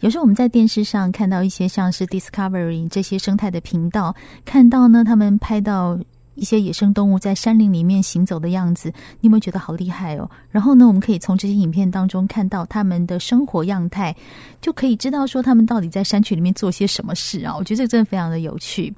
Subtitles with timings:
[0.00, 4.14] 有时候我们在电视上看到一些像是 Discovery 这些生态的频道，
[4.46, 5.98] 看到呢，他们拍到
[6.36, 8.88] 一些野生动物在山林里面行走的样子，
[9.20, 10.30] 你有没有觉得好厉害哦？
[10.50, 14.16] 然后呢，我们可以从这些影片当中看到他们的生活样态，
[14.62, 17.54] 就可以知道说他们到底在山区里面做些什么事啊？
[17.54, 18.94] 我觉得这个真的非常的有趣。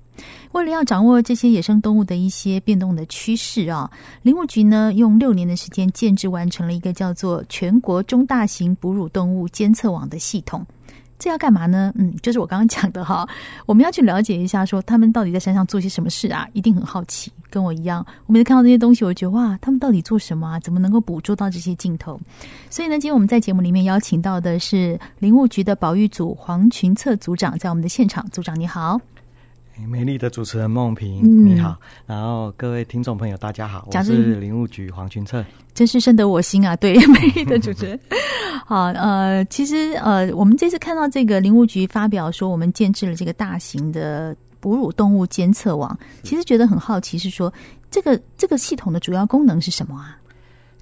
[0.53, 3.91] 为了要掌握这些野生动物的一些变动的趋势啊，
[4.23, 10.65] 林务局呢用六年的时间建置完成了一个叫做全国中大型哺乳动物监测网的系统。
[11.23, 11.93] 这要干嘛呢？
[11.95, 13.25] 嗯，就是我刚刚讲的哈，
[13.65, 16.49] 我们要去了解一下，说他们到底在山上做些什么事啊？
[16.53, 18.05] 一定很好奇，跟我一样。
[18.27, 20.59] 我每次看到这些东西，我觉得哇，他们到底做什么啊？
[20.59, 22.21] 怎么能够捕捉到这些镜头？
[22.69, 28.29] 所以呢，今天我们在节目里面邀请到的是林务局的保育组黄群策组长，在我们的现场。
[28.31, 29.01] 组长你好。
[29.87, 36.77] 美丽的主持人梦萍，嗯，你好，然后各位听众朋友，大家好，我是林务局黄群策，真是深得我心啊！
[36.77, 38.01] 对，美丽的主持人，
[38.67, 47.53] 好，呃，其实呃，我们这次看到这个林务局发表说，我们建制了这个大型的哺乳动物监测网，其实觉得很好奇，是说
[47.91, 50.17] 这个这个系统的主要功能是什么啊？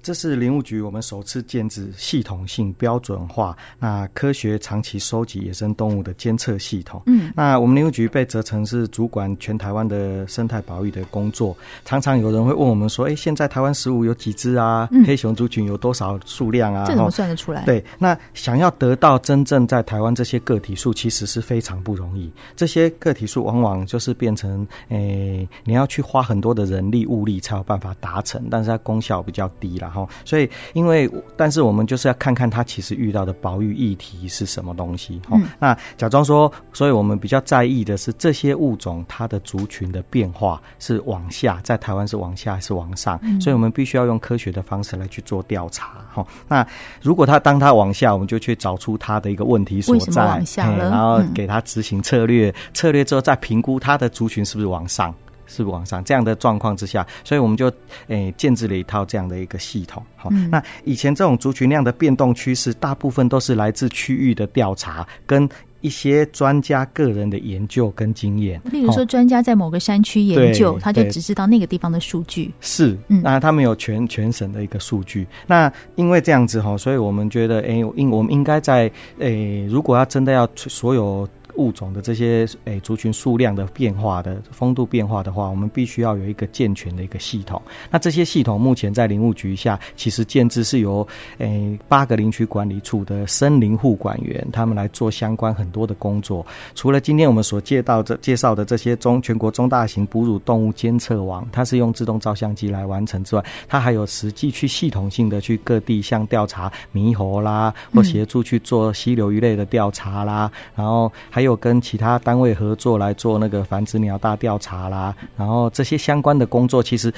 [0.03, 7.01] 这是林务局我们首次建置系统性标准化，那科学长期收集野生动物的监测系统。
[7.05, 11.55] 嗯，那我们林务局被责成是主管全台湾的生态保育的工作。
[11.85, 14.87] 常常有人会问我们说：“哎，现在台湾食物有几只啊？
[14.91, 17.63] 嗯、黑熊族群有多少数量啊？”这怎么算得出来？
[17.65, 22.31] 对，那想要得到真正在台湾这些个体数，其实是非常不容易。
[22.55, 29.90] 这些个体数往往就是变成，诶，你要去花很多的人力物力才有办法达成，但是它功效比较低啦。
[29.91, 35.21] 哈，所以因为，但是我们就是要看看他其实遇到的保育议题是什么东西。
[35.29, 43.19] 哦、嗯，那假装说，所以我们比较在意的是这些物种它的族群的变化是往下，在台湾是往下还是往上？
[43.23, 46.05] 嗯、所以我们必须要用科学的方式来去做调查。
[46.13, 46.65] 哈，那
[47.01, 55.13] 如果它当它往下，我们就去找出它的一个问题所在，往下，然后给它执行策略，嗯、策略之后再评估它的族群是不是往上。
[55.51, 57.67] 是往上这样的状况之下，所以我们就
[58.07, 60.01] 诶、欸、建置了一套这样的一个系统。
[60.15, 65.47] 好、嗯，那以前这种族群量的变动趋势，大部分都是来自区域的调查跟
[65.81, 68.61] 一些专家个人的研究跟经验。
[68.65, 72.53] 例如说，专家在某个山区研究，他就只知道那个地方的数据。
[72.61, 75.27] 是，嗯那他们有全全省的一个数据。
[75.47, 78.83] 那因为这样子哈，所以我们觉得，诶、欸，应我们应该在
[79.17, 81.27] 诶、欸，如果要真的要所有。
[81.55, 87.61] 物种的这些诶族群数量的变化的风度变化的话，我们必须要有一个健全的一个系统。
[87.89, 91.05] 那这些系统目前在林务局下，其实建制是由
[91.39, 96.45] 诶八个林区管理处的森林护管员他们来做相关很多的工作。
[96.73, 111.40] 除了今天我们所介到这介绍的这些中全国中大型哺乳动物监测网，它是用自动照相机来完成之外，它还有实际去系统性的去各地像调查猕猴啦，或协助去做溪流鱼类的调查啦，然后还。
[111.41, 117.11] 还有跟其他单位合作来做那个繁殖鸟大调查啦，然后这些相关的工作，其实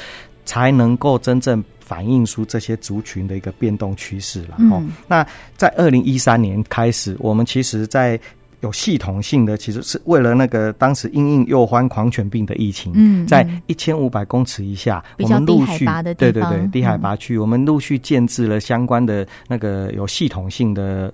[0.46, 4.56] 才能够真正反映出这些族群的一个变动趋势了。
[4.60, 5.28] 嗯，那
[5.58, 8.18] 在二零一三年开始，我们其实在
[8.62, 15.86] 有系统性的，其实是为了那个当时因应幼獾狂犬病的疫情，嗯，在一千五百公尺以下，我们陆续
[16.18, 21.14] 对对对低海拔区，我们陆续建置了相关的那个有系统性的。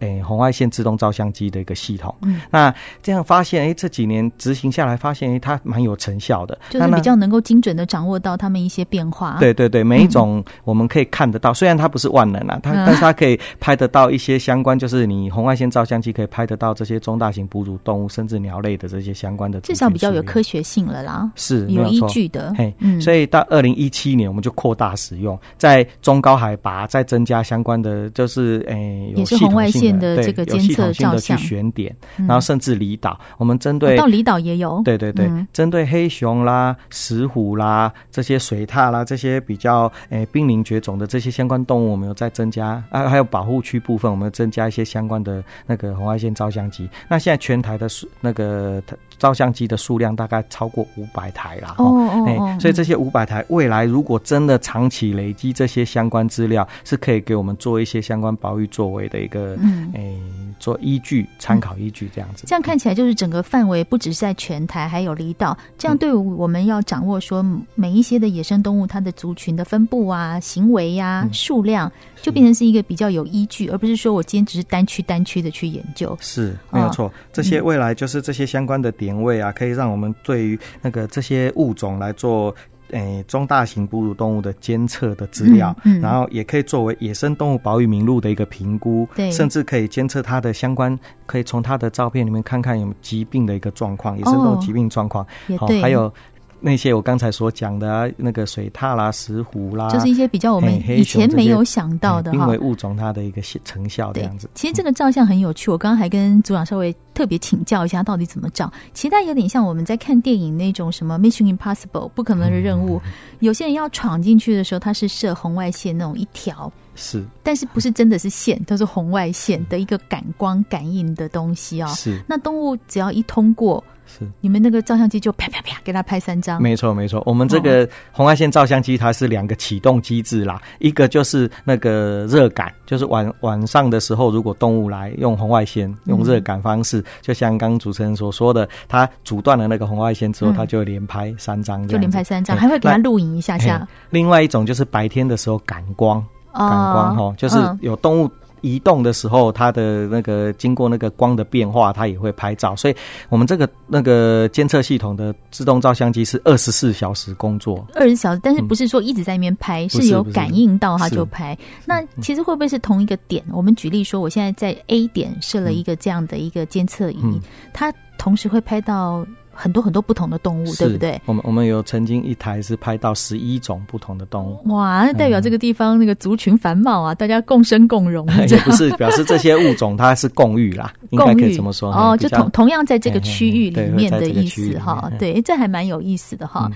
[0.00, 9.36] 诶、欸，红外线自动照相机的一个系统，嗯，那这样发现，诶、欸，这几年执行下来，发现，诶、欸，它蛮有成效的，就是比较能够精准的掌握到它们一些变化。
[9.38, 22.54] 对对对，每一种我们可以看得到，嗯、虽然它不是万能啊，它、嗯、但是它可以拍得到一些相关，就是你红外线照相机可以拍得到这些中大型哺乳动物，甚至鸟类的这些相关的，至少比较有科学性了啦，是有依据的。
[22.56, 31.30] 嘿，嗯、所以到二零一七年，我们就扩大使用，在中高海拔再增加相关的，就是诶、欸，有系统性线的这个监测照相。
[31.40, 46.88] 去选点，然后甚至离岛，我们针对到离岛也有，对对对，针对黑熊啦、石虎啦这些水獭啦这些比较诶濒临绝种的这些相关动物，我们有在增加啊，还有保护区部分，我们有增加一些相关的那个红外线照相机。
[47.08, 48.82] 那现在全台的数那个
[49.20, 51.76] 照相机的数量大概超过五百台啦。
[51.78, 60.18] 哦哦哦，所以这些五百台未来如果真的长期累积这些相关资料，是可以给我们做一些相关保育作为的一个嗯诶
[60.58, 62.44] 做依据参考依据这样子。
[62.46, 65.56] 这样看起来就是整个范围不只是在全台，还有离岛。
[65.76, 67.44] 这样对我们要掌握说
[67.74, 71.92] 每一些的野生动物它的族群的分布啊、行为呀、啊、数量，
[72.22, 76.16] 就变成是一个比较有依据，而不是说我今天只是单区单区的去研究。
[76.20, 82.54] 是没有错，这些未来就是这些相关的点位啊，可以让我们对于那个这些物种来做。
[82.92, 95.24] 诶、欸，中大型哺乳动物的监测的资料，嗯，嗯，然后也可以作为野生动物保育名录的一个评估，对，甚至可以监测它的相关，可以从它的照片里面看看有没有疾病的一个状况，野生动物疾病状况，
[95.56, 96.12] 好，还有。
[96.60, 104.48] 那些我刚才所讲的啊，那个水獭啦、石虎啦，就是一些比较我们以前没有想到的哈，因为物种它的一个成效这样子。
[104.54, 108.70] 其实这个照相很有趣，我刚刚还跟组长稍微特别请教一下，到底怎么照？
[108.92, 113.00] 其实它有点像我们在看电影那种什么 Mission Impossible 不可能的任务，
[113.38, 121.88] 有些人要闯进去的时候，它是射红外线那种一条，是，但是不是真的是线，都是红外线的一个感光感应的东西哦。
[121.96, 123.82] 是，那动物只要一通过。
[124.04, 126.60] 是，你们那个照相机就啪啪啪给他拍三张。
[126.60, 143.86] 没错没错，我们这个红外线照相机它是两个启动机制啦，一个就是那个热感，就是晚晚上的时候，如果动物来用红外线用热感方式，嗯、就像刚主持人所说的，它阻断了那个红外线之后，它就连拍三张，就连拍三张，还会给它录影一下下。
[144.10, 146.20] 另外一种就是白天的时候感光，
[146.52, 148.30] 感光哈，就是有动物。
[148.62, 152.76] 移动的时候，它的那个经过那个光的变化，它也会拍照。
[152.76, 152.94] 所以，
[153.30, 157.82] 我们这个那个监测系统的自动照相机是二十四小时工作。
[157.94, 161.56] 二十四小时，但是不是说一直在那边拍，嗯、是有感应到它就拍。
[161.86, 163.42] 那其实会不会是同一个点？
[163.50, 167.40] 我们举例说，我现在在 A 点设了一个这样的一个监测仪，嗯、
[167.72, 169.26] 它同时会拍到。
[169.60, 171.20] 很多很多不同的动物，对不对？
[171.26, 174.72] 我们我们有曾经一台是拍到十一种不同的动物。
[174.72, 178.26] 哇，那代表这个地方那个族群繁茂啊，大家共生共荣。
[178.48, 181.92] 也不是表示这些物种它是共育啦， 应该可以这么说。
[181.92, 185.12] 哦，就同同样在这个区域里面的意思哈。
[185.18, 186.70] 对，这还蛮有意思的哈。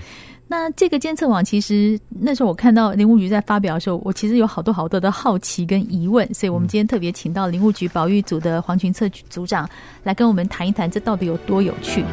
[0.47, 9.67] 那这个监测网其实那时候我看到林务局在发表的时候，我其实有好多好多的好奇跟疑问，所以我们今天特别请到林务局保育组的黄群策组长
[10.03, 12.03] 来跟我们谈一谈，这到底有多有趣。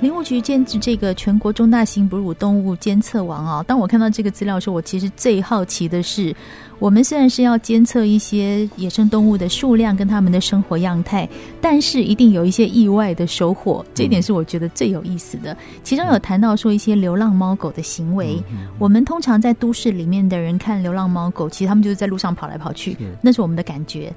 [0.00, 6.34] 林务局建置这个全国中大型哺乳动物监测网啊，当我看到这个资料的时候，我其实最好奇的是，
[6.78, 11.28] 我们虽然是要监测一些野生动物的数量跟它们的生活样态，
[11.60, 15.54] 但是一定有一些意外的收获，这一点是我觉得最有意思的。
[15.84, 18.42] 其中有谈到说一些流浪猫狗的行为，
[18.78, 24.10] 我们通常在都市里面的人看流浪猫狗，其实他们就是在路上跑来跑去，那是我们的感觉。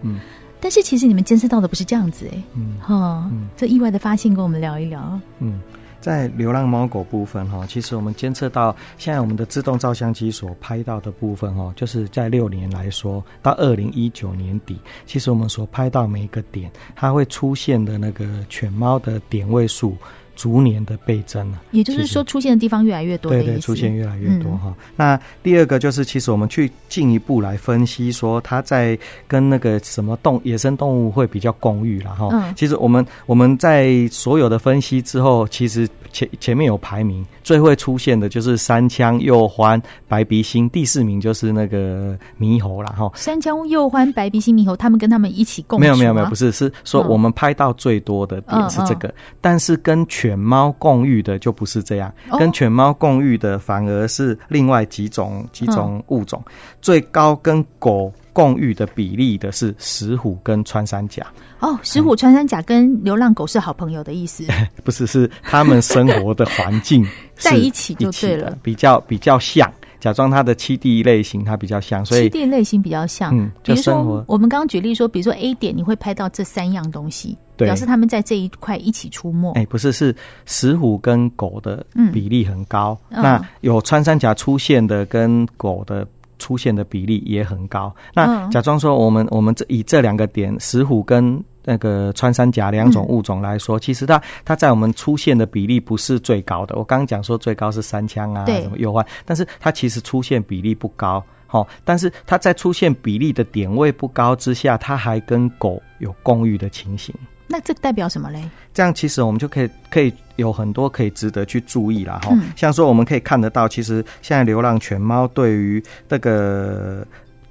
[0.62, 5.20] 但是其实你们监测到的不是这样子哎，嗯，哈，这意外的发现跟我们聊一聊。
[5.40, 5.60] 嗯，
[6.04, 19.96] 在流浪猫狗部分哈，其实我们监测到现在我们的自动照相机所拍到的部分哈，就是在六年来说到二零一九年底，其实我们所拍到每一个点，它会出现的那个犬猫的点位数。
[20.36, 23.32] 逐年的倍增了，也就是说，出现的地方越来越多。
[23.32, 24.64] 对对，出现越来越多哈。
[24.68, 28.98] 嗯、那第二个就是，其实我们去进一步来分析，说它在
[29.28, 32.30] 跟那个什么动野生动物会比较共育了哈。
[32.32, 43.12] 嗯、其实我们我们在所有的分析之后，其实前前面有排名，最会出现的就是三枪、鼬獾、白鼻星，第四名就是那个猕猴了哈。
[43.16, 45.80] 三枪、鼬獾、白鼻星、猕猴，他们跟他们一起共。
[45.80, 56.42] 没有没有没有，不是，是说我们拍到最多的点是这个，嗯嗯、但是跟犬猫共育的就不是这样，跟犬猫共育的反而是另外几种几种物种，
[56.82, 61.28] 最高跟狗共育的比例的是石虎跟穿山甲。
[61.60, 64.46] 哦，石虎穿山甲跟流浪狗是好朋友的意思？
[64.86, 69.70] 不是，是他们生活的环境 在一起就对了，比较比较像。
[70.00, 73.38] 假装它的栖地类型它比较像，所以栖地类型比较像。
[73.38, 79.52] 嗯，比如说我们刚刚举例说，比如说 A 点你会拍到这三样东西，对表示他们在这一块一起出没。
[79.54, 86.08] 哎，不是，是石虎跟狗的比例很高，嗯、那有穿山甲出现的跟狗的
[86.40, 87.94] 出现的比例也很高。
[87.96, 96.76] 嗯、那假装说我们我们这以这两个点石虎跟那个穿山甲两种物种来说，嗯、其实它它在我们出现的比例不是最高的。
[96.76, 101.24] 我刚刚讲说最高是三枪啊，什么鼬獾，但是它其实出现比例不高。
[101.46, 107.14] 好，但是它在出现比例的点位不高之下，它还跟狗有共育的情形。
[107.48, 108.42] 那这代表什么嘞？
[108.74, 112.20] 这样其实我们就可以可以有很多可以值得去注意啦。
[112.24, 112.52] 哈、嗯。
[112.56, 117.06] 像说我们可以看得到，其实现在流浪犬猫对于这个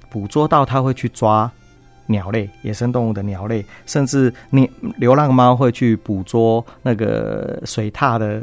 [0.09, 1.49] 捕捉到，它会去抓
[2.07, 8.41] 鸟类、野生动物的鸟类，甚至你流浪猫会去捕捉那个水獭的。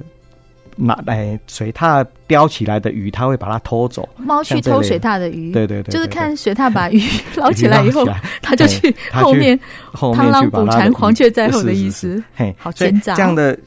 [0.80, 4.08] 拿来水獭叼起来的鱼，它会把它偷走。
[4.16, 7.02] 猫去偷水獭的鱼，对对对，就是看水獭把鱼
[7.37, 8.06] 捞起来以后，
[8.40, 9.58] 它就去后面
[9.92, 12.22] 螳螂捕蝉，黄雀在后的意思。
[12.34, 13.14] 嘿，好奸诈。
[13.14, 13.58] 这样的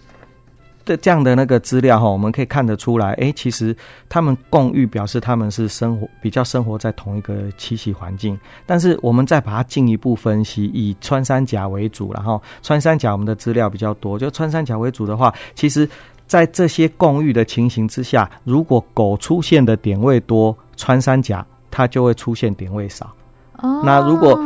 [0.85, 3.75] 的这样的那个资料哈，我们可以看得出来，哎，其实
[4.09, 8.37] 他们共育表示他们是生活比较生活在同一个栖息环境。
[8.65, 15.87] 但是我们再把它进一步分析，以穿山甲为主，然后穿山甲我们的资料比较多，就穿山甲为主的话，其实。
[16.27, 23.11] 在这些共遇的情形之下，如果狗出现的点位多，穿山甲它就会出现点位少。
[23.59, 24.39] 哦，那如果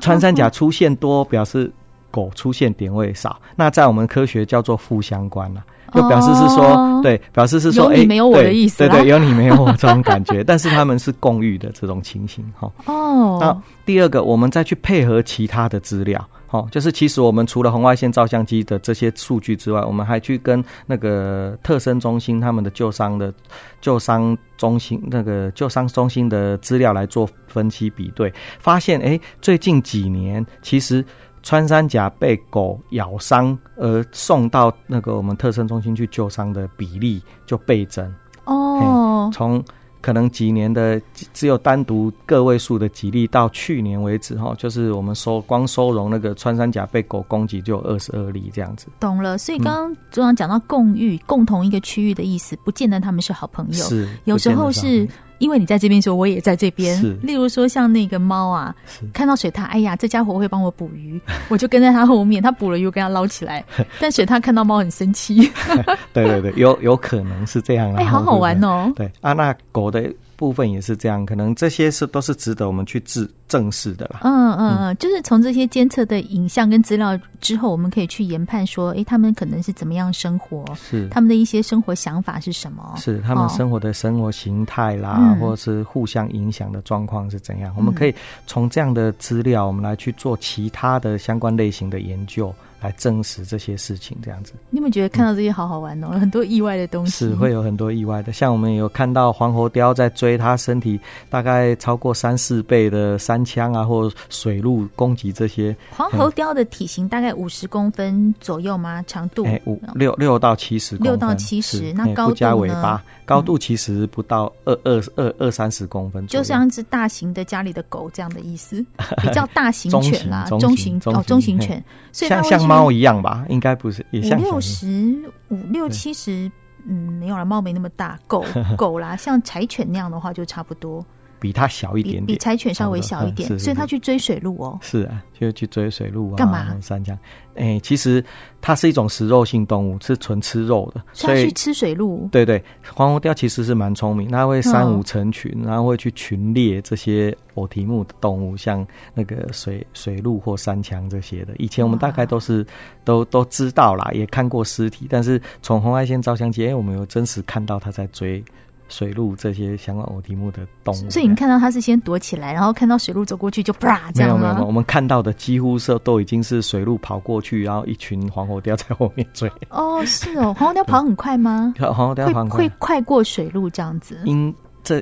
[0.00, 1.70] 穿山甲出现多，表示
[2.10, 3.36] 狗出现点位少。
[3.56, 5.62] 那在我们科学叫做负相关了，
[5.92, 10.42] 就表示是说，哦、对，表示是说，有你没有我的意思，对对，对，有你没有我这种感觉。
[10.46, 12.70] 但是他们是共遇的这种情形，哈。
[12.86, 13.38] 哦。
[13.40, 16.24] 那第二个，我们再去配合其他的资料。
[16.54, 23.34] 哦，就是其实我们除了红外线照相机的这些数据之外，我们还去跟那个特生中心他们的救伤的
[23.80, 31.04] 救伤中心那个救伤中心的资料来做分析比对，发现哎，最近几年其实
[31.42, 38.08] 穿山甲被狗咬伤而送到那个我们特生中心去救伤的比例就倍增
[38.44, 39.60] 哦，从。
[40.04, 41.00] 可能几年的
[41.32, 48.88] 只有单独个位数的几例，到去年为止哈，就是我们收光收容那个穿山甲被狗攻击就有二十二例这样子。
[49.00, 55.08] 懂了，所以刚刚组长讲到共域、嗯、共同一个区域的意思，不见得他们是好朋友，是有时候是。
[55.38, 56.96] 因为你在这边说，我也在这边。
[56.96, 58.74] 是，例如说像那个猫啊，
[59.12, 62.42] 看到水獭，哎呀，这家伙会帮我捕鱼， 我就跟在他后面。
[62.42, 63.64] 他捕了鱼，我跟他捞起来。
[64.00, 65.50] 但水獭看到猫很生气。
[66.12, 67.98] 对对对，有有可能是这样的。
[67.98, 68.92] 哎，好好玩哦。
[68.96, 70.12] 对啊，那狗的。
[70.44, 74.20] 部分也是这样，可能这些是都是值得我们去治正视的啦。
[74.22, 80.62] 嗯嗯嗯，就是从这些监测的影像跟资料之后，我们可以去研判说，哎，他们可能是怎么样生活？
[80.74, 82.92] 是他们的一些生活想法是什么？
[82.98, 87.72] 是他们生活的生活形态啦，哦、或者是互相影响的状况是怎样？
[87.72, 88.14] 嗯、我们可以
[88.46, 92.54] 从这样的资料，我们来去做其他的相关类型的研究。
[92.84, 94.52] 来证实这些事情，这样子。
[94.68, 96.08] 你有没有觉得看到这些好好玩哦？
[96.12, 98.30] 嗯、 很多意外的东西，是会有很多意外的。
[98.30, 101.00] 像我们有看到黄喉貂在追它身体
[101.30, 105.74] 大概超过三四倍的山枪啊，或水路攻击这些。
[105.96, 109.02] 黄喉貂的体型大概五十公分左右吗？
[109.06, 109.44] 长度？
[109.46, 110.96] 哎，五六六到七十。
[110.96, 112.34] 六到七十，那高？
[112.34, 118.84] 加尾巴，高度其实不到二二二二三十公分，就像一只大型的家里的狗这样的意思，
[119.22, 125.14] 比较大型犬啦，中型哦，中型犬，所以它像像猫一样吧，应该不是，也像五六十
[125.48, 126.50] 五六七十，
[126.86, 128.44] 嗯，没有了，猫没那么大，狗
[128.76, 131.04] 狗啦，像柴犬那样的话就差不多，
[131.38, 136.76] 比它小一点点，比柴犬稍微小一点，所以它去追水鹿哦，是啊，就去追水鹿啊，干嘛？
[136.80, 137.12] 山羌。
[137.56, 138.24] 哎、欸，其实
[138.60, 142.28] 它是一种食肉性动物，是纯吃肉的，所以去吃水鹿。
[142.32, 142.60] 对对，
[142.92, 151.54] 黄喉貂其实是蛮聪明，它会三五成群，嗯、然后会去群猎这些偶蹄目的动物，像那个水水鹿或山羌这些的。
[151.58, 152.66] 以前我们大概都是
[153.04, 158.42] 都都知道啦，也看过尸体，但是从红外线照相机，哎、欸，我们有真实看到它在追。
[158.88, 164.42] 水路这些相关偶蹄目的动物，所以你看到它是先躲起来，然后看到水路走过去就啪这样吗？
[164.42, 169.50] 没有没有，我们看到的几乎是都已经是水路跑过去，然后一群黄喉貂在后面追。
[169.70, 171.74] 哦，是哦，黄喉貂跑很快吗？
[171.80, 174.18] 黄喉貂跑会会快过水路这样子？
[174.24, 174.96] 因这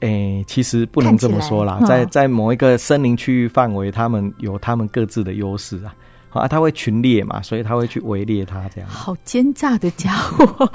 [0.00, 5.94] 诶、欸，其实不能这么说啦，在在某一个森林区域范围，他们有他们各自的优势啊。
[6.30, 8.88] 啊，他会群猎嘛，所以他会去围猎它这样。
[8.88, 10.70] 好奸诈的家伙！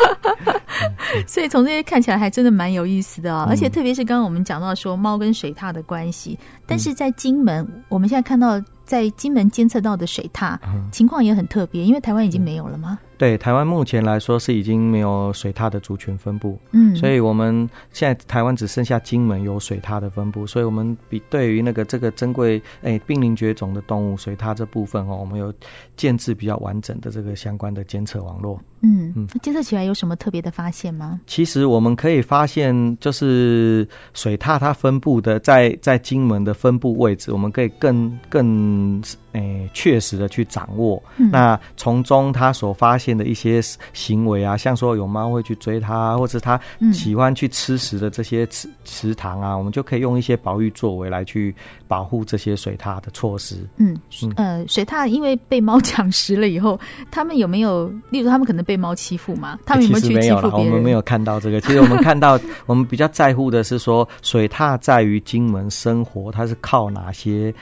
[1.27, 13.00] 所以从这些看起来还真的蛮有意思的而且特别是刚刚我们讲到说猫跟水獭的关系，但是在金门，嗯、我们现在看到在金门监测到的水獭、嗯、情况也很特别，因为台湾已经没有了吗？
[13.17, 25.53] 对，台湾目前来说是已经没有水獭的族群分布，嗯，所以我们现在台湾只剩下金门有水獭的分布，所以我们比对于那个这个珍贵哎濒临绝种的动物水獭这部分哦，我们有
[25.96, 28.60] 建制比较完整的这个相关的监测网络。
[28.86, 31.22] 嗯嗯，监测起来有什么特别的发现吗？
[31.25, 39.01] 其实我们可以发现，就是水獭它分布的在在金门的分布位置，我们可以更更
[39.32, 41.01] 诶确实的去掌握。
[41.15, 46.60] 嗯、那从中它所发现的一些行为啊，像说有猫会去追它，或者它
[46.93, 51.53] 喜欢去吃食的这些池池塘啊，我们就可以用一些保育作为来去
[51.88, 53.67] 保护这些水獭的措施。
[53.77, 56.79] 嗯嗯，呃，水獭因为被猫抢食了以后，
[57.12, 59.60] 他们有没有，例如他们可能被猫欺负吗？
[59.65, 61.60] 他们有没有去欺负我们没有看到这个。
[61.62, 67.53] 其实我们看到， 我们比较在乎的是说，水獭在于金门生活，它是靠哪些？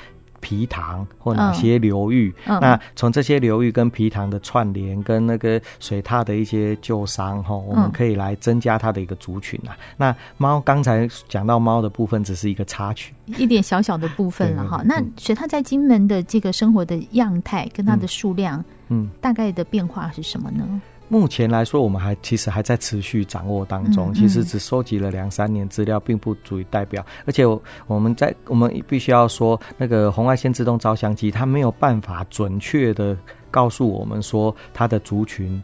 [0.42, 2.34] 埤塘或哪些流域？
[2.46, 9.72] 那从这些流域跟皮塘的串联，跟那个水獭的一些旧伤哈，我们可以来增加它的一个族群啊。
[9.72, 14.82] 嗯、那猫刚才讲到猫的部分，只是一个插曲，一点小小的部分了哈。
[14.84, 20.82] 那水獭在金门的这个生活的样态跟它的数量，嗯，大概的变化是什么呢？
[21.12, 24.14] 目前来说，我们还其实还在持续掌握当中。
[24.14, 27.06] 其实只收集了两三年资料，并不足以代表。
[27.26, 27.46] 而且
[27.86, 33.18] 我们在我们必须要说，那个红外线自动照相机它没有办法准确的
[33.52, 35.62] 告诉我们说它的族群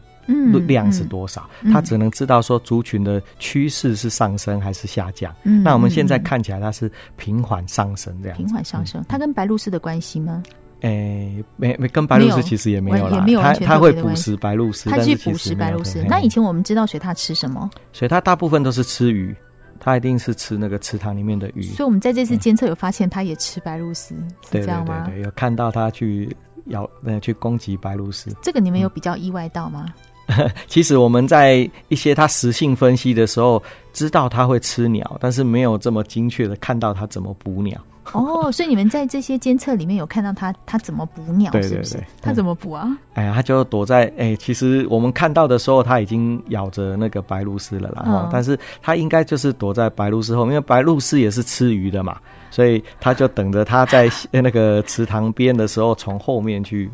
[0.66, 5.34] 量是多少，它只能知道说族群的趋势是上升还是下降。
[5.44, 8.36] 嗯那我们现在看起来它是平缓上升这样。
[8.36, 10.42] 平缓上升，它跟白露鸶的关系吗？
[10.80, 16.04] 诶、欸，没没跟白鹭鸶其实也没有啦，它它会捕食白鹭鸶，它去捕食白鹭鸶。
[16.08, 17.68] 那以前我们知道水獭吃什么？
[17.92, 19.34] 水獭大部分都是吃鱼，
[19.80, 21.62] 它一定是吃那个池塘里面的鱼。
[21.62, 24.14] 所以我们在这次监测有发现，它也吃白鹭鸶，
[24.50, 25.04] 是这样吗？
[25.06, 26.34] 对对对，有看到它去
[26.66, 28.32] 咬，呃，去攻击白鹭鸶。
[28.40, 29.86] 这个你们有比较意外到吗？
[30.26, 33.60] 嗯、 其实我们在一些它食性分析的时候，
[33.92, 37.80] 知道它会吃鸟，但是没有这么精确的看到它怎么捕鸟。
[38.12, 41.50] 哦，所以你们在这些监测里面有看到它，它怎么捕鸟？
[41.50, 42.96] 对对对，它怎么捕啊？
[43.14, 48.02] 哎呀，它就躲在哎，其实我们看到的时候，它已经咬着那个白鹭鸶了啦。
[48.06, 52.16] 哦，但是它应该就是躲在白鹭鸶后面，因为白鹭鸶也是吃鱼的嘛，
[52.50, 56.90] 所以它就等着它在那个池塘边的时候，从后面去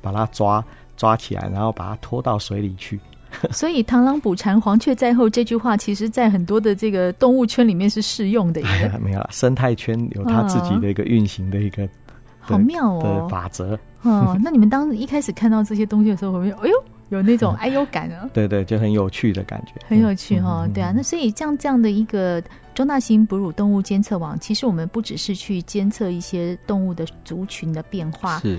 [0.00, 0.64] 把它抓
[0.96, 3.00] 抓起来，然后把它拖到水里去。
[3.50, 8.62] 所以“螳螂捕蝉，黄雀在后”这句话，其实，在很多的这个动物圈里面是适用的。
[8.64, 11.88] 哎呀，没有了，生态圈有它自己的一个运行的一个、哦、
[12.40, 13.78] 好妙哦法则。
[14.02, 18.28] 哦，那你们当一开始看到这些东西的时候，会不会哎呦，有那种 哎呦感啊？
[18.32, 20.68] 对对，就很有趣的感觉，很有趣哈、哦。
[20.74, 22.42] 对啊，那所以像这样的一个
[22.74, 28.58] 中大型哺乳动物监测网，其实我们不只是去监测一些动物的族群的变化，是。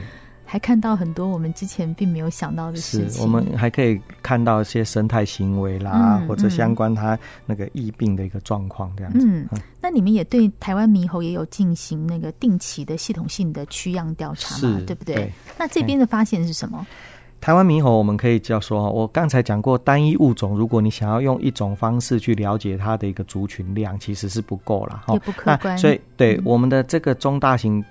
[0.54, 3.24] 还看到很多我们之前并没有想到的事情。
[3.24, 9.26] 我们还可以看到一些生态行为啦，嗯、或者相关它那个疫病的一个状况这样子。
[9.26, 14.80] 嗯，嗯，那你们也对台湾猕猴也有进行那个定期的系统性的区样调查嘛？
[14.86, 15.16] 对不对？
[15.16, 16.86] 对，那这边的发现是什么？
[17.42, 25.76] 台湾猕猴我们可以叫说，我刚才讲过，单一物种如果你想要用一种方式去了解它的一个族群量，其实是不够了哈，也不客观。
[25.80, 27.84] 所以，对、嗯、我们的这个中大型。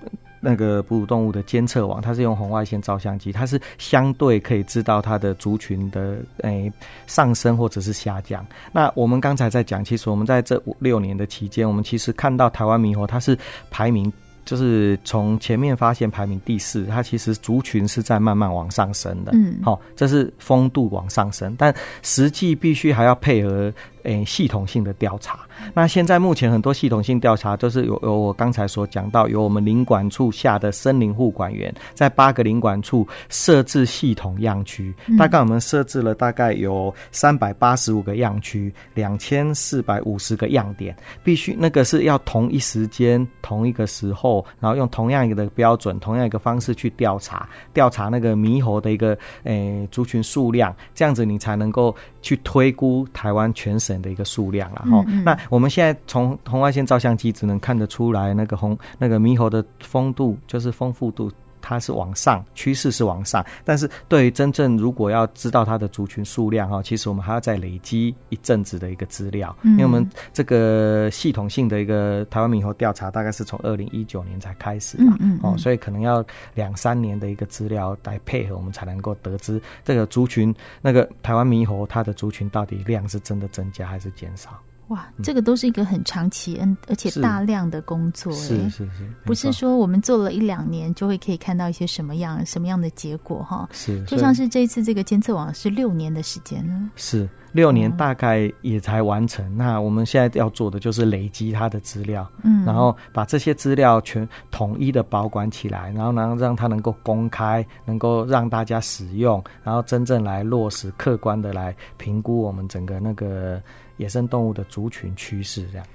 [0.44, 6.72] 那个哺乳动物的监测网，它是用红外线照相机，它是相对可以知道它的族群的诶、欸、
[7.07, 8.44] 上升或者是下降。
[8.72, 13.38] 那我们刚才在讲，其实我们在这五六年的期间，我们其实看到台湾猕猴它是
[13.70, 14.12] 排名，
[14.44, 19.31] 就是从前面发现排名第四，它其实族群是在慢慢往上升的。
[19.37, 23.72] 嗯，好，这是风度往上升，但实际必须还要配合。
[24.05, 25.41] 诶、欸，系统性的调查。
[25.75, 61.31] 那现在目前很多系统性调查都是有有我刚才所讲到，有我们林管处下的森林护管员在八个林管处设置系统样区，大概我们设置了大概有三百八十五个样区，两千四百五十个样点，必须那个是要同一时间、同一个时候，然后用同样一个的标准、同样一个方式去调查，调查那个猕猴的一个诶、欸、族群数量，这样子你才能够去推估台湾全省的一个数量了哈，那我们现在从红外线照相机只能看得出来，那个红那个猕猴的丰度就是丰富度，
[61.62, 63.42] 它是往上，趋势是往上。
[63.64, 76.22] 但是对于真正如果要知道它的族群数量哈，其实我们还要再累积一阵子的一个资料，因为我们这个系统性的一个台湾猕猴调查大概是从二零一九年才开始嘛，哦，所以可能要
[76.55, 84.51] 两三年的一个资料来配合，我们才能够得知这个族群那个台湾猕猴它的族群到底量是真的增加还是减少。
[84.88, 93.66] 哇，这个都是一个很长期，嗯，而且大量的工作，是是是，不是说我们做了一两年就会可以看到一些什么样什么样的结果哈？
[93.73, 99.42] 是，就像是这一次这个监测网是六年的时间呢，是六年大概也才完成。
[99.47, 113.62] 嗯、那我们现在要做的就是累积它的资料，嗯，然后把这些资料全统一的保管起来，然后能让它能够公开，能够让大家使用，然后真正来落实客观的来评估我们整个那个。
[114.03, 115.87] 野生动物的族群趋势，这样，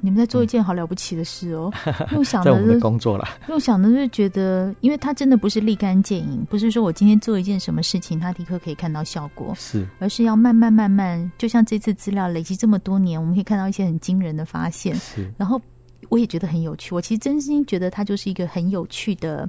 [0.00, 1.72] 你们在做一件好了不起的事哦。
[2.12, 14.94] 用、嗯、想的，的工作了，用想的是觉得，因为它真的不是立竿见影，不是说我今天做一件什么事情，它立刻可以看到效果，是，而是要慢慢慢慢，就像这次资料累积这么多年，我们可以看到一些很惊人的发现。
[14.94, 15.60] 是，然后
[16.08, 19.48] 我也觉得很有趣，我其实真心觉得它就是一个很有趣的。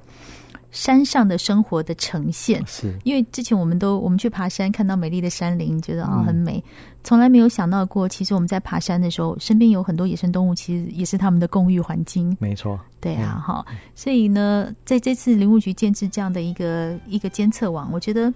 [0.71, 2.97] 山上的生活的呈现，是。
[3.03, 6.63] 因为之前我们都我们去爬山，看到美丽的山林，觉得啊、哦、很美，
[7.03, 12.35] 从来没有想到过，其实我们在爬山的时候，身边有很多野生动物，其实也是他们的共育环境。
[12.39, 18.33] 没错，对啊，哈、嗯，所以呢，在这次林务局建置这样的一个一个监测网，我觉得，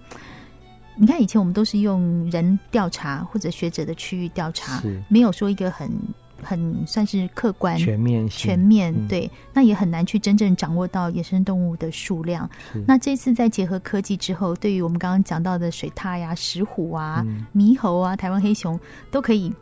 [0.94, 5.90] 你看以前我们都是用人调查或者学者的区域调查，没有说一个很。
[6.42, 12.48] 很算是客观、全面、全面对，那也很难去真正掌握到野生动物的数量。
[12.86, 18.78] 那这次在结合科技之后，对于我们刚刚讲到的水獭呀、石虎啊、嗯、猕猴啊、台湾黑熊，
[19.10, 19.52] 都可以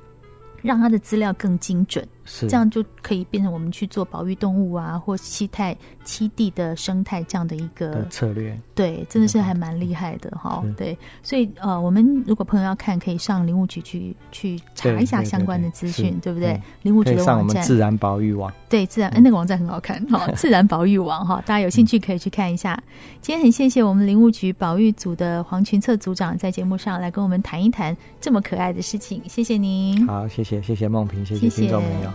[0.65, 2.05] 让它的资料更精准。
[2.27, 8.59] 是这样就可以变成我们去做保育动物啊，或栖态栖地的生态这样的一个的策略。
[8.75, 10.65] 对，真的是还蛮厉害的哈。
[10.75, 16.59] 对，所以呃，我们如果朋友要看，可以上林务局去去查一下相关的资讯，对不对？
[16.81, 18.51] 林务局的网站，上我们自然保育网。
[18.71, 22.83] 对，自然哎，那个网站很好看哈， 自然保育网哈，大家有兴趣可以去看一下。
[23.21, 30.07] 今天很谢谢我们林务局保育组的黄群策组长在节目上来跟我们谈一谈这么可爱的事情，谢谢您。
[30.07, 32.11] 好，谢谢谢谢谢梦萍，谢谢听众朋友。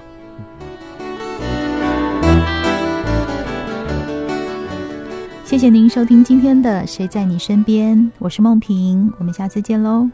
[5.46, 10.08] 谢谢您收听今天的《谁在你身边》，我是梦萍，我们下次见喽。